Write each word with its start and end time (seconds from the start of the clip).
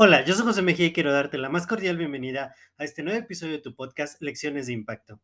Hola, 0.00 0.24
yo 0.24 0.32
soy 0.34 0.44
José 0.44 0.62
Mejía 0.62 0.86
y 0.86 0.92
quiero 0.92 1.12
darte 1.12 1.38
la 1.38 1.48
más 1.48 1.66
cordial 1.66 1.96
bienvenida 1.96 2.54
a 2.76 2.84
este 2.84 3.02
nuevo 3.02 3.18
episodio 3.18 3.54
de 3.54 3.62
tu 3.62 3.74
podcast 3.74 4.22
Lecciones 4.22 4.68
de 4.68 4.72
Impacto. 4.72 5.20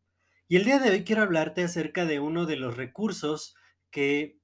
Y 0.49 0.57
el 0.57 0.65
día 0.65 0.79
de 0.79 0.89
hoy 0.89 1.05
quiero 1.05 1.21
hablarte 1.21 1.63
acerca 1.63 2.03
de 2.03 2.19
uno 2.19 2.45
de 2.45 2.57
los 2.57 2.75
recursos 2.75 3.55
que 3.89 4.37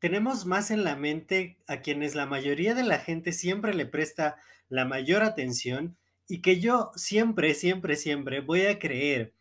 tenemos 0.00 0.44
más 0.44 0.72
en 0.72 0.82
la 0.82 0.96
mente 0.96 1.56
a 1.68 1.82
quienes 1.82 2.16
la 2.16 2.26
mayoría 2.26 2.74
de 2.74 2.82
la 2.82 2.98
gente 2.98 3.30
siempre 3.30 3.74
le 3.74 3.86
presta 3.86 4.38
la 4.68 4.86
mayor 4.86 5.22
atención 5.22 5.96
y 6.26 6.42
que 6.42 6.58
yo 6.58 6.90
siempre, 6.96 7.54
siempre, 7.54 7.94
siempre 7.94 8.40
voy 8.40 8.62
a 8.62 8.80
creer 8.80 9.34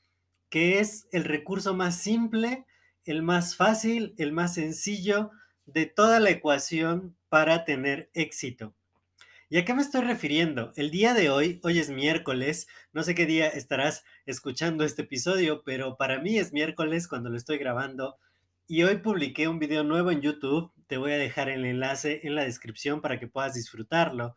que 0.52 0.78
es 0.78 1.08
el 1.12 1.24
recurso 1.24 1.74
más 1.74 1.98
simple, 1.98 2.68
el 3.06 3.24
más 3.24 3.56
fácil, 3.56 4.14
el 4.20 4.32
más 4.32 4.54
sencillo 4.54 5.32
de 5.66 5.88
toda 5.88 6.20
la 6.20 6.30
ecuación 6.30 7.18
para 7.30 7.66
tener 7.66 8.12
éxito. 8.14 8.76
¿Y 9.54 9.60
a 9.60 9.66
qué 9.66 9.76
me 9.76 9.84
estoy 9.84 10.02
refiriendo? 10.02 10.72
El 10.76 10.90
día 10.90 11.14
de 11.14 11.30
hoy, 11.30 11.60
hoy 11.62 11.78
es 11.78 11.92
miércoles, 11.92 12.68
no 12.92 13.04
sé 13.04 13.14
qué 13.14 13.28
día 13.28 13.48
estarás 13.48 14.04
escuchando 14.26 14.84
este 14.84 15.04
episodio, 15.04 15.62
pero 15.64 15.96
para 15.96 16.20
mí 16.20 16.40
es 16.40 16.54
miércoles 16.54 17.08
cuando 17.08 17.30
lo 17.30 17.38
estoy 17.38 17.60
grabando 17.60 18.18
y 18.66 18.82
hoy 18.82 18.98
publiqué 18.98 19.48
un 19.48 19.60
video 19.60 19.84
nuevo 19.84 20.10
en 20.10 20.22
YouTube, 20.22 20.72
te 20.88 20.98
voy 20.98 21.12
a 21.12 21.20
dejar 21.20 21.50
el 21.50 21.66
enlace 21.66 22.22
en 22.24 22.34
la 22.34 22.46
descripción 22.46 23.00
para 23.00 23.20
que 23.20 23.28
puedas 23.28 23.54
disfrutarlo. 23.54 24.36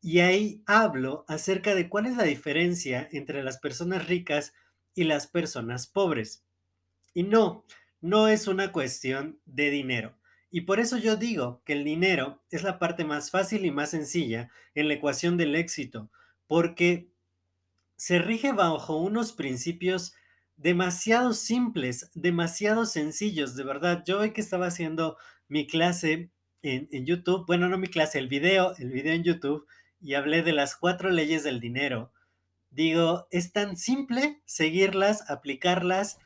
Y 0.00 0.20
ahí 0.20 0.62
hablo 0.66 1.24
acerca 1.26 1.74
de 1.74 1.88
cuál 1.88 2.06
es 2.06 2.16
la 2.16 2.22
diferencia 2.22 3.08
entre 3.10 3.42
las 3.42 3.58
personas 3.58 4.06
ricas 4.06 4.54
y 4.94 5.02
las 5.02 5.26
personas 5.26 5.88
pobres. 5.88 6.44
Y 7.12 7.24
no, 7.24 7.64
no 8.00 8.28
es 8.28 8.46
una 8.46 8.70
cuestión 8.70 9.40
de 9.46 9.70
dinero. 9.70 10.16
Y 10.54 10.60
por 10.60 10.78
eso 10.78 10.98
yo 10.98 11.16
digo 11.16 11.62
que 11.64 11.72
el 11.72 11.82
dinero 11.82 12.40
es 12.48 12.62
la 12.62 12.78
parte 12.78 13.04
más 13.04 13.32
fácil 13.32 13.64
y 13.64 13.72
más 13.72 13.90
sencilla 13.90 14.52
en 14.76 14.86
la 14.86 14.94
ecuación 14.94 15.36
del 15.36 15.56
éxito, 15.56 16.12
porque 16.46 17.08
se 17.96 18.20
rige 18.20 18.52
bajo 18.52 18.98
unos 18.98 19.32
principios 19.32 20.14
demasiado 20.56 21.32
simples, 21.32 22.08
demasiado 22.14 22.86
sencillos, 22.86 23.56
de 23.56 23.64
verdad. 23.64 24.04
Yo 24.06 24.20
hoy 24.20 24.30
que 24.30 24.40
estaba 24.40 24.68
haciendo 24.68 25.16
mi 25.48 25.66
clase 25.66 26.30
en, 26.62 27.04
YouTube, 27.04 27.46
bueno, 27.48 27.68
no 27.68 27.76
mi 27.76 27.88
clase, 27.88 28.20
el 28.20 28.28
video, 28.28 28.76
el 28.76 28.92
video 28.92 29.12
en 29.12 29.24
YouTube, 29.24 29.66
y 30.00 30.14
hablé 30.14 30.44
de 30.44 30.52
las 30.52 30.76
cuatro 30.76 31.10
leyes 31.10 31.42
del 31.42 31.58
dinero. 31.58 32.12
Digo, 32.70 33.26
es 33.32 33.50
tan 33.50 33.76
simple 33.76 34.40
seguirlas, 34.44 35.28
aplicarlas. 35.28 36.18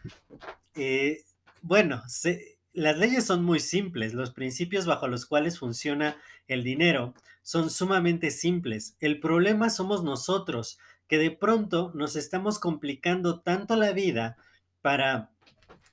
Eh, 0.75 1.25
bueno, 1.63 2.03
se, 2.09 2.58
las 2.79 2.97
leyes 2.97 3.27
son 3.27 3.45
muy 3.45 3.61
simples, 3.61 4.15
los 4.15 4.31
principios 4.31 4.87
bajo 4.87 5.09
los 5.09 5.27
cuales 5.27 5.59
funciona 5.59 6.17
el 6.47 6.63
dinero 6.63 7.15
son 7.43 7.71
sumamente 7.71 8.31
simples. 8.31 8.97
El 9.01 9.21
problema 9.21 9.71
somos 9.71 10.05
nosotros, 10.05 10.79
que 11.09 11.19
de 11.19 11.31
pronto 11.31 11.93
nos 11.95 12.15
estamos 12.15 12.59
complicando 12.59 13.41
tanto 13.41 13.75
la 13.75 13.93
vida 13.93 14.37
para 14.81 15.31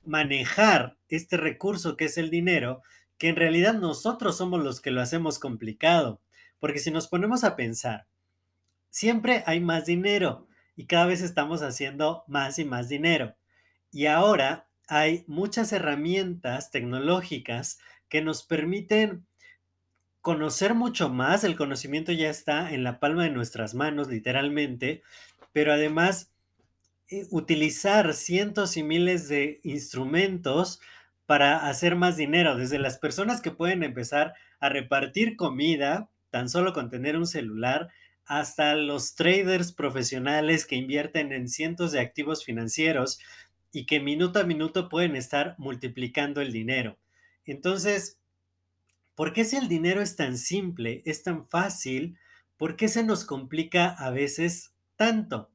manejar 0.04 0.96
este 1.08 1.36
recurso 1.36 1.96
que 1.96 2.04
es 2.04 2.18
el 2.18 2.30
dinero, 2.30 2.82
que 3.18 3.28
en 3.28 3.36
realidad 3.36 3.74
nosotros 3.74 4.36
somos 4.36 4.62
los 4.62 4.80
que 4.80 4.90
lo 4.90 5.00
hacemos 5.00 5.38
complicado. 5.38 6.20
Porque 6.60 6.78
si 6.78 6.90
nos 6.90 7.08
ponemos 7.08 7.42
a 7.42 7.56
pensar, 7.56 8.06
siempre 8.90 9.42
hay 9.46 9.60
más 9.60 9.86
dinero 9.86 10.46
y 10.76 10.86
cada 10.86 11.06
vez 11.06 11.20
estamos 11.20 11.62
haciendo 11.62 12.24
más 12.28 12.58
y 12.58 12.64
más 12.64 12.88
dinero. 12.88 13.34
Y 13.90 14.06
ahora 14.06 14.65
hay 14.86 15.24
muchas 15.26 15.72
herramientas 15.72 16.70
tecnológicas 16.70 17.78
que 18.08 18.22
nos 18.22 18.42
permiten 18.42 19.26
conocer 20.20 20.74
mucho 20.74 21.08
más. 21.08 21.44
El 21.44 21.56
conocimiento 21.56 22.12
ya 22.12 22.30
está 22.30 22.72
en 22.72 22.84
la 22.84 23.00
palma 23.00 23.24
de 23.24 23.30
nuestras 23.30 23.74
manos, 23.74 24.08
literalmente, 24.08 25.02
pero 25.52 25.72
además 25.72 26.30
eh, 27.08 27.26
utilizar 27.30 28.14
cientos 28.14 28.76
y 28.76 28.82
miles 28.82 29.28
de 29.28 29.60
instrumentos 29.62 30.80
para 31.26 31.68
hacer 31.68 31.96
más 31.96 32.16
dinero, 32.16 32.56
desde 32.56 32.78
las 32.78 32.98
personas 32.98 33.40
que 33.40 33.50
pueden 33.50 33.82
empezar 33.82 34.34
a 34.60 34.68
repartir 34.68 35.36
comida 35.36 36.08
tan 36.30 36.48
solo 36.48 36.72
con 36.72 36.90
tener 36.90 37.16
un 37.16 37.26
celular, 37.26 37.88
hasta 38.26 38.74
los 38.74 39.14
traders 39.14 39.72
profesionales 39.72 40.66
que 40.66 40.76
invierten 40.76 41.32
en 41.32 41.48
cientos 41.48 41.92
de 41.92 42.00
activos 42.00 42.44
financieros 42.44 43.20
y 43.76 43.84
que 43.84 44.00
minuto 44.00 44.40
a 44.40 44.44
minuto 44.44 44.88
pueden 44.88 45.16
estar 45.16 45.54
multiplicando 45.58 46.40
el 46.40 46.50
dinero. 46.50 46.96
Entonces, 47.44 48.18
¿por 49.14 49.34
qué 49.34 49.44
si 49.44 49.56
el 49.56 49.68
dinero 49.68 50.00
es 50.00 50.16
tan 50.16 50.38
simple, 50.38 51.02
es 51.04 51.22
tan 51.22 51.46
fácil, 51.46 52.16
por 52.56 52.76
qué 52.76 52.88
se 52.88 53.04
nos 53.04 53.26
complica 53.26 53.88
a 53.88 54.08
veces 54.08 54.72
tanto? 54.96 55.50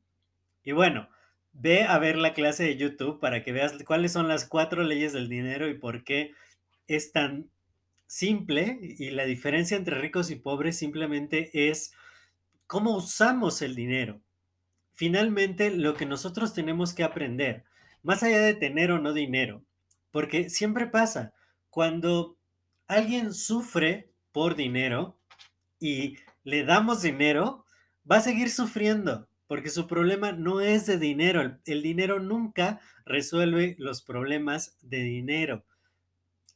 Y 0.64 0.72
bueno, 0.72 1.10
ve 1.52 1.82
a 1.82 1.98
ver 1.98 2.16
la 2.16 2.36
clase 2.36 2.64
de 2.64 2.78
YouTube 2.78 3.20
para 3.20 3.44
que 3.44 3.54
veas 3.54 3.74
cuáles 3.88 4.12
son 4.12 4.28
las 4.28 4.46
cuatro 4.46 4.84
leyes 4.84 5.14
del 5.14 5.28
dinero 5.28 5.68
y 5.68 5.74
por 5.74 6.04
qué 6.04 6.36
es 6.86 7.12
tan 7.12 7.50
simple 8.06 8.78
y 9.00 9.10
la 9.10 9.26
diferencia 9.26 9.78
entre 9.78 10.00
ricos 10.00 10.30
y 10.30 10.36
pobres 10.36 10.78
simplemente 10.78 11.50
es 11.72 11.92
cómo 12.68 12.96
usamos 12.96 13.64
el 13.64 13.74
dinero. 13.74 14.22
Finalmente, 14.94 15.72
lo 15.72 15.96
que 15.96 16.06
nosotros 16.06 16.54
tenemos 16.54 16.94
que 16.94 17.04
aprender 17.04 17.66
más 18.04 18.24
allá 18.24 18.40
de 18.40 18.54
tener 18.54 18.92
o 18.92 19.00
no 19.00 19.14
dinero, 19.14 19.64
porque 20.12 20.50
siempre 20.50 20.88
pasa, 20.88 21.34
cuando 21.70 22.38
alguien 22.88 23.34
sufre 23.34 24.12
por 24.32 24.56
dinero 24.56 25.18
y 25.80 26.18
le 26.44 26.64
damos 26.64 27.02
dinero, 27.02 27.66
va 28.10 28.18
a 28.18 28.22
seguir 28.22 28.50
sufriendo, 28.50 29.28
porque 29.48 29.70
su 29.70 29.88
problema 29.88 30.32
no 30.32 30.62
es 30.62 30.86
de 30.86 30.98
dinero, 30.98 31.60
el, 31.66 31.82
dinero 31.82 32.20
nunca 32.20 32.80
resuelve 33.06 33.76
los 33.80 34.02
problemas 34.02 34.78
de 34.82 35.04
dinero, 35.04 35.66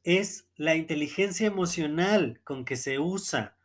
es 0.03 0.47
la 0.55 0.75
inteligencia 0.75 1.47
emocional 1.47 2.39
con 2.43 2.65
que 2.65 2.75
se 2.75 2.99
usa. 2.99 3.57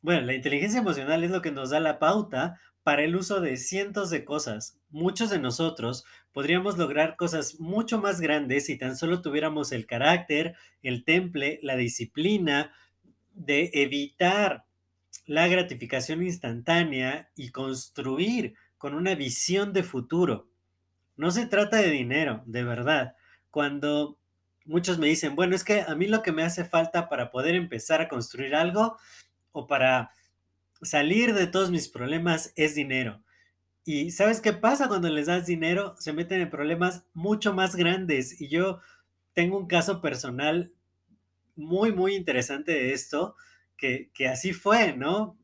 Bueno, 0.00 0.22
la 0.22 0.34
inteligencia 0.34 0.80
emocional 0.80 1.22
es 1.24 1.30
lo 1.30 1.42
que 1.42 1.52
nos 1.52 1.70
da 1.70 1.80
la 1.80 1.98
pauta 1.98 2.58
para 2.82 3.02
el 3.02 3.16
uso 3.16 3.40
de 3.40 3.56
cientos 3.56 4.10
de 4.10 4.24
cosas. 4.24 4.78
Muchos 4.90 5.30
de 5.30 5.38
nosotros 5.38 6.04
podríamos 6.32 6.78
lograr 6.78 7.16
cosas 7.16 7.60
mucho 7.60 8.00
más 8.00 8.20
grandes 8.20 8.66
si 8.66 8.78
tan 8.78 8.96
solo 8.96 9.22
tuviéramos 9.22 9.72
el 9.72 9.86
carácter, 9.86 10.54
el 10.82 11.04
temple, 11.04 11.58
la 11.62 11.76
disciplina 11.76 12.72
de 13.34 13.70
evitar 13.74 14.64
la 15.26 15.46
gratificación 15.48 16.22
instantánea 16.22 17.30
y 17.36 17.50
construir 17.50 18.54
con 18.78 18.94
una 18.94 19.14
visión 19.14 19.72
de 19.72 19.82
futuro. 19.82 20.48
No 21.16 21.30
se 21.30 21.46
trata 21.46 21.76
de 21.76 21.90
dinero, 21.90 22.42
de 22.46 22.64
verdad. 22.64 23.14
Cuando 23.50 24.18
muchos 24.64 24.98
me 24.98 25.06
dicen, 25.06 25.36
bueno, 25.36 25.54
es 25.54 25.64
que 25.64 25.82
a 25.82 25.94
mí 25.94 26.06
lo 26.06 26.22
que 26.22 26.32
me 26.32 26.42
hace 26.42 26.64
falta 26.64 27.08
para 27.08 27.30
poder 27.30 27.54
empezar 27.54 28.00
a 28.00 28.08
construir 28.08 28.54
algo 28.54 28.96
o 29.52 29.66
para 29.66 30.12
salir 30.82 31.34
de 31.34 31.46
todos 31.46 31.70
mis 31.70 31.88
problemas 31.88 32.52
es 32.56 32.74
dinero. 32.74 33.22
Y 33.84 34.10
¿sabes 34.10 34.40
qué 34.40 34.52
pasa 34.52 34.88
cuando 34.88 35.08
les 35.08 35.26
das 35.26 35.46
dinero? 35.46 35.94
Se 35.98 36.12
meten 36.12 36.40
en 36.40 36.50
problemas 36.50 37.04
mucho 37.14 37.54
más 37.54 37.76
grandes. 37.76 38.40
Y 38.40 38.48
yo 38.48 38.80
tengo 39.32 39.58
un 39.58 39.66
caso 39.66 40.00
personal 40.00 40.72
muy, 41.56 41.92
muy 41.92 42.14
interesante 42.14 42.72
de 42.72 42.92
esto, 42.92 43.36
que, 43.76 44.10
que 44.14 44.28
así 44.28 44.52
fue, 44.52 44.94
¿no? 44.96 45.38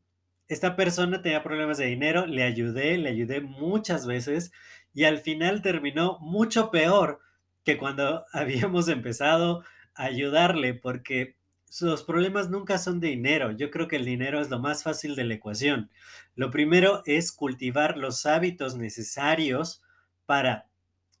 Esta 0.47 0.75
persona 0.75 1.21
tenía 1.21 1.43
problemas 1.43 1.77
de 1.77 1.87
dinero, 1.87 2.25
le 2.25 2.43
ayudé, 2.43 2.97
le 2.97 3.09
ayudé 3.09 3.41
muchas 3.41 4.05
veces 4.05 4.51
y 4.93 5.03
al 5.03 5.19
final 5.19 5.61
terminó 5.61 6.17
mucho 6.19 6.71
peor 6.71 7.19
que 7.63 7.77
cuando 7.77 8.25
habíamos 8.33 8.87
empezado 8.87 9.63
a 9.93 10.05
ayudarle, 10.05 10.73
porque 10.73 11.36
los 11.81 12.03
problemas 12.03 12.49
nunca 12.49 12.77
son 12.77 12.99
de 12.99 13.09
dinero. 13.09 13.51
Yo 13.51 13.71
creo 13.71 13.87
que 13.87 13.97
el 13.97 14.05
dinero 14.05 14.41
es 14.41 14.49
lo 14.49 14.59
más 14.59 14.83
fácil 14.83 15.15
de 15.15 15.25
la 15.25 15.35
ecuación. 15.35 15.89
Lo 16.35 16.49
primero 16.51 17.03
es 17.05 17.31
cultivar 17.31 17.97
los 17.97 18.25
hábitos 18.25 18.75
necesarios 18.75 19.83
para 20.25 20.67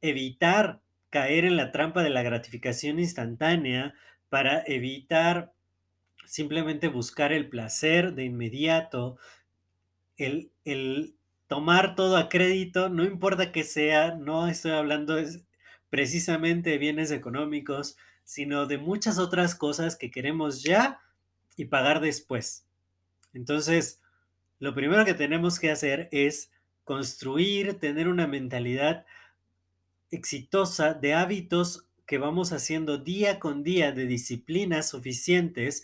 evitar 0.01 0.81
caer 1.09 1.45
en 1.45 1.57
la 1.57 1.71
trampa 1.71 2.03
de 2.03 2.09
la 2.09 2.23
gratificación 2.23 2.99
instantánea, 2.99 3.93
para 4.29 4.63
evitar 4.65 5.53
simplemente 6.25 6.89
buscar 6.89 7.31
el 7.31 7.49
placer 7.49 8.13
de 8.13 8.25
inmediato, 8.25 9.17
el, 10.17 10.51
el 10.65 11.15
tomar 11.47 11.95
todo 11.95 12.17
a 12.17 12.29
crédito, 12.29 12.89
no 12.89 13.05
importa 13.05 13.51
que 13.51 13.63
sea, 13.63 14.15
no 14.15 14.47
estoy 14.47 14.71
hablando 14.71 15.17
precisamente 15.89 16.71
de 16.71 16.77
bienes 16.77 17.11
económicos, 17.11 17.97
sino 18.27 18.65
de 18.65 18.77
muchas 18.77 19.19
otras 19.19 19.55
cosas 19.55 19.95
que 19.95 20.11
queremos 20.11 20.61
ya 20.61 20.99
y 21.55 21.63
pagar 21.63 22.01
después. 22.01 22.67
Entonces, 23.33 24.01
lo 24.59 24.75
primero 24.75 25.05
que 25.05 25.13
tenemos 25.13 25.59
que 25.59 25.71
hacer 25.71 26.09
es 26.11 26.51
construir, 26.83 27.79
tener 27.79 28.09
una 28.09 28.27
mentalidad 28.27 29.05
exitosa 30.11 30.93
de 30.93 31.13
hábitos 31.13 31.87
que 32.05 32.17
vamos 32.17 32.51
haciendo 32.51 32.97
día 32.97 33.39
con 33.39 33.63
día, 33.63 33.93
de 33.93 34.05
disciplinas 34.05 34.89
suficientes. 34.89 35.83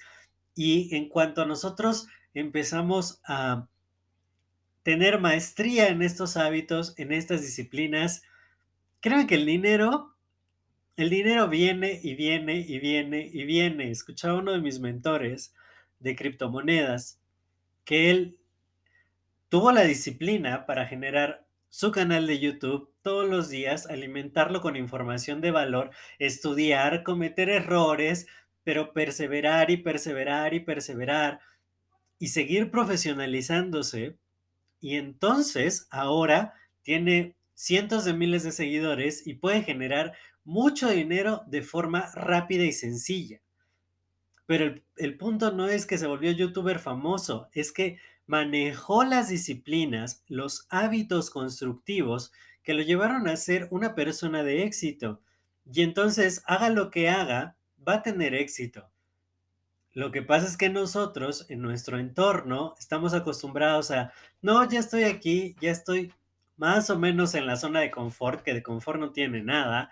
Y 0.53 0.93
en 0.97 1.07
cuanto 1.07 1.43
a 1.43 1.45
nosotros 1.45 2.07
empezamos 2.33 3.21
a 3.23 3.69
tener 4.83 5.17
maestría 5.21 5.87
en 5.87 6.01
estos 6.01 6.35
hábitos, 6.35 6.93
en 6.97 7.13
estas 7.13 7.41
disciplinas, 7.41 8.23
creo 8.99 9.25
que 9.27 9.35
el 9.35 9.45
dinero, 9.45 10.12
el 10.95 11.09
dinero 11.09 11.47
viene 11.47 11.99
y 12.03 12.15
viene 12.15 12.57
y 12.59 12.79
viene 12.79 13.29
y 13.31 13.45
viene. 13.45 13.89
Escuchaba 13.89 14.39
uno 14.39 14.51
de 14.51 14.61
mis 14.61 14.79
mentores 14.79 15.53
de 15.99 16.15
criptomonedas 16.15 17.19
que 17.83 18.11
él 18.11 18.37
tuvo 19.49 19.71
la 19.71 19.83
disciplina 19.83 20.65
para 20.65 20.85
generar 20.85 21.45
su 21.69 21.91
canal 21.91 22.27
de 22.27 22.39
YouTube 22.39 22.93
todos 23.01 23.27
los 23.27 23.49
días, 23.49 23.87
alimentarlo 23.87 24.61
con 24.61 24.75
información 24.75 25.41
de 25.41 25.51
valor, 25.51 25.89
estudiar, 26.19 27.03
cometer 27.03 27.49
errores, 27.49 28.27
pero 28.63 28.93
perseverar 28.93 29.71
y 29.71 29.77
perseverar 29.77 30.53
y 30.53 30.59
perseverar 30.59 31.39
y 32.19 32.27
seguir 32.27 32.69
profesionalizándose. 32.69 34.17
Y 34.79 34.95
entonces 34.95 35.87
ahora 35.89 36.53
tiene 36.83 37.35
cientos 37.55 38.05
de 38.05 38.13
miles 38.13 38.43
de 38.43 38.51
seguidores 38.51 39.25
y 39.25 39.35
puede 39.35 39.63
generar 39.63 40.13
mucho 40.45 40.89
dinero 40.89 41.43
de 41.47 41.61
forma 41.61 42.11
rápida 42.13 42.63
y 42.63 42.71
sencilla. 42.71 43.41
Pero 44.45 44.65
el, 44.65 44.83
el, 44.97 45.17
punto 45.17 45.51
no 45.51 45.67
es 45.67 45.85
que 45.85 45.97
se 45.97 46.07
volvió 46.07 46.31
youtuber 46.31 46.79
famoso, 46.79 47.47
es 47.53 47.71
que 47.71 47.97
manejó 48.25 49.03
las 49.03 49.29
disciplinas, 49.29 50.23
los 50.27 50.67
hábitos 50.69 51.29
constructivos 51.29 52.31
que 52.63 52.73
lo 52.73 52.81
llevaron 52.81 53.27
a 53.27 53.35
ser 53.35 53.67
una 53.71 53.95
persona 53.95 54.43
de 54.43 54.63
éxito. 54.63 55.21
Y 55.71 55.81
entonces, 55.81 56.43
haga 56.45 56.69
lo 56.69 56.91
que 56.91 57.09
haga, 57.09 57.55
va 57.85 57.95
a 57.95 58.01
tener 58.03 58.33
éxito. 58.33 58.89
Lo 59.93 60.11
que 60.11 60.23
pasa 60.23 60.47
es 60.47 60.57
que 60.57 60.69
nosotros, 60.69 61.45
en 61.49 61.61
nuestro 61.61 61.99
entorno, 61.99 62.73
estamos 62.79 63.13
acostumbrados 63.13 63.91
a, 63.91 64.11
no, 64.41 64.67
ya 64.67 64.79
estoy 64.79 65.03
aquí, 65.03 65.55
ya 65.61 65.71
estoy 65.71 66.11
más 66.57 66.89
o 66.89 66.97
menos 66.97 67.35
en 67.35 67.45
la 67.45 67.57
zona 67.57 67.81
de 67.81 67.91
confort, 67.91 68.41
que 68.41 68.53
de 68.53 68.63
confort 68.63 68.99
no 68.99 69.11
tiene 69.11 69.43
nada, 69.43 69.91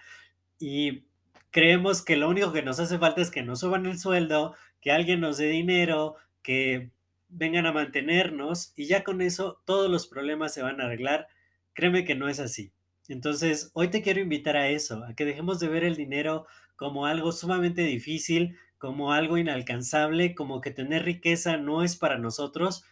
y 0.62 1.06
creemos 1.50 2.04
que 2.04 2.16
lo 2.16 2.30
único 2.30 2.54
que 2.54 2.62
nos 2.62 2.80
hace 2.80 2.98
falta 2.98 3.22
es 3.22 3.32
que 3.32 3.44
nos 3.44 3.60
suban 3.60 3.86
el 3.86 4.00
sueldo, 4.00 4.56
que 4.80 4.92
alguien 4.92 5.20
nos 5.20 5.38
dé 5.38 5.48
dinero, 5.48 6.16
que 6.44 6.92
vengan 7.30 7.66
a 7.66 7.72
mantenernos 7.72 8.74
y 8.76 8.86
ya 8.86 9.04
con 9.04 9.22
eso 9.22 9.62
todos 9.66 9.90
los 9.90 10.08
problemas 10.08 10.54
se 10.54 10.62
van 10.62 10.80
a 10.80 10.86
arreglar. 10.86 11.28
Créeme 11.74 12.06
que 12.06 12.16
no 12.16 12.30
es 12.30 12.40
así. 12.40 12.72
Entonces, 13.08 13.72
hoy 13.74 13.90
te 13.90 14.02
quiero 14.02 14.22
invitar 14.22 14.56
a 14.56 14.70
eso, 14.70 15.04
a 15.04 15.16
que 15.16 15.26
dejemos 15.26 15.60
de 15.60 15.68
ver 15.68 15.84
el 15.84 15.96
dinero 15.96 16.46
como 16.76 17.06
algo 17.06 17.32
sumamente 17.32 17.82
difícil, 17.82 18.58
como 18.78 19.14
algo 19.14 19.38
inalcanzable, 19.38 20.34
como 20.36 20.62
que 20.62 20.72
tener 20.72 21.04
riqueza 21.04 21.58
no 21.58 21.84
es 21.84 21.96
para 21.96 22.18
nosotros, 22.18 22.84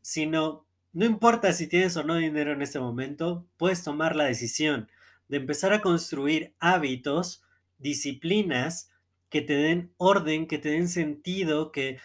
sino 0.00 0.66
no 0.92 1.04
importa 1.04 1.52
si 1.52 1.66
tienes 1.66 1.96
o 1.96 2.04
no 2.04 2.16
dinero 2.16 2.52
en 2.52 2.62
este 2.62 2.80
momento, 2.80 3.46
puedes 3.56 3.84
tomar 3.84 4.16
la 4.16 4.24
decisión 4.24 4.88
de 5.28 5.38
empezar 5.38 5.72
a 5.72 5.80
construir 5.80 6.54
hábitos, 6.58 7.42
disciplinas 7.78 8.90
que 9.28 9.42
te 9.42 9.54
den 9.54 9.92
orden, 9.96 10.46
que 10.46 10.58
te 10.58 10.70
den 10.70 10.88
sentido, 10.88 11.72
que 11.72 11.98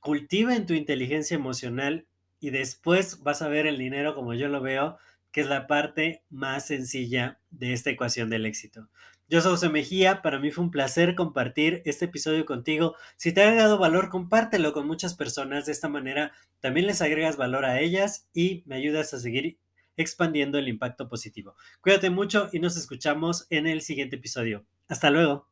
cultiven 0.00 0.66
tu 0.66 0.74
inteligencia 0.74 1.34
emocional 1.34 2.06
y 2.38 2.50
después 2.50 3.22
vas 3.22 3.42
a 3.42 3.48
ver 3.48 3.66
el 3.66 3.78
dinero 3.78 4.14
como 4.14 4.34
yo 4.34 4.48
lo 4.48 4.60
veo, 4.60 4.98
que 5.32 5.40
es 5.40 5.46
la 5.48 5.66
parte 5.66 6.22
más 6.30 6.66
sencilla 6.66 7.40
de 7.50 7.72
esta 7.72 7.90
ecuación 7.90 8.30
del 8.30 8.46
éxito. 8.46 8.88
Yo 9.28 9.40
soy 9.40 9.52
José 9.52 9.68
Mejía, 9.68 10.22
para 10.22 10.38
mí 10.38 10.52
fue 10.52 10.62
un 10.62 10.70
placer 10.70 11.16
compartir 11.16 11.82
este 11.84 12.04
episodio 12.04 12.46
contigo. 12.46 12.94
Si 13.16 13.32
te 13.32 13.42
ha 13.42 13.48
agregado 13.48 13.76
valor, 13.76 14.08
compártelo 14.08 14.72
con 14.72 14.86
muchas 14.86 15.14
personas. 15.14 15.66
De 15.66 15.72
esta 15.72 15.88
manera 15.88 16.32
también 16.60 16.86
les 16.86 17.02
agregas 17.02 17.36
valor 17.36 17.64
a 17.64 17.80
ellas 17.80 18.28
y 18.32 18.62
me 18.66 18.76
ayudas 18.76 19.12
a 19.14 19.18
seguir 19.18 19.58
expandiendo 19.96 20.58
el 20.58 20.68
impacto 20.68 21.08
positivo. 21.08 21.56
Cuídate 21.80 22.10
mucho 22.10 22.48
y 22.52 22.58
nos 22.58 22.76
escuchamos 22.76 23.46
en 23.50 23.66
el 23.66 23.82
siguiente 23.82 24.16
episodio. 24.16 24.64
Hasta 24.88 25.10
luego. 25.10 25.48